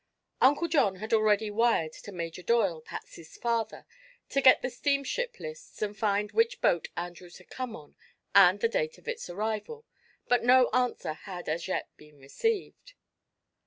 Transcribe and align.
Uncle 0.41 0.67
John 0.67 0.95
had 0.95 1.13
already 1.13 1.51
wired 1.51 1.93
to 1.93 2.11
Major 2.11 2.41
Doyle, 2.41 2.81
Patsy's 2.81 3.37
father, 3.37 3.85
to 4.29 4.41
get 4.41 4.63
the 4.63 4.71
steamship 4.71 5.39
lists 5.39 5.79
and 5.83 5.95
find 5.95 6.31
which 6.31 6.59
boat 6.59 6.87
Andrews 6.97 7.37
had 7.37 7.51
come 7.51 7.75
on 7.75 7.93
and 8.33 8.59
the 8.59 8.67
date 8.67 8.97
of 8.97 9.07
its 9.07 9.29
arrival, 9.29 9.85
but 10.27 10.43
no 10.43 10.71
answer 10.73 11.13
had 11.13 11.47
as 11.47 11.67
yet 11.67 11.87
been 11.97 12.17
received. 12.17 12.95